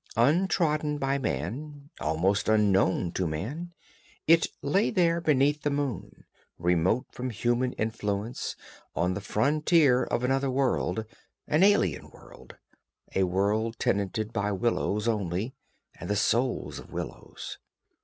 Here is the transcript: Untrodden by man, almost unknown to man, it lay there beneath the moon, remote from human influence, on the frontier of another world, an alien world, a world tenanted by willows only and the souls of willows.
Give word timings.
Untrodden 0.17 0.97
by 0.97 1.19
man, 1.19 1.91
almost 1.99 2.49
unknown 2.49 3.11
to 3.11 3.27
man, 3.27 3.71
it 4.25 4.47
lay 4.63 4.89
there 4.89 5.21
beneath 5.21 5.61
the 5.61 5.69
moon, 5.69 6.25
remote 6.57 7.05
from 7.11 7.29
human 7.29 7.73
influence, 7.73 8.55
on 8.95 9.13
the 9.13 9.21
frontier 9.21 10.03
of 10.05 10.23
another 10.23 10.49
world, 10.49 11.05
an 11.47 11.61
alien 11.61 12.09
world, 12.09 12.55
a 13.13 13.25
world 13.25 13.77
tenanted 13.77 14.33
by 14.33 14.51
willows 14.51 15.07
only 15.07 15.53
and 15.99 16.09
the 16.09 16.15
souls 16.15 16.79
of 16.79 16.91
willows. 16.91 17.59